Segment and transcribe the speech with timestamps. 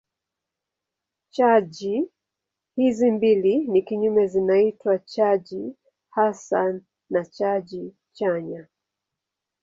[1.31, 2.09] Chaji
[2.75, 5.75] hizi mbili ni kinyume zinaitwa chaji
[6.09, 8.67] hasi na chaji chanya.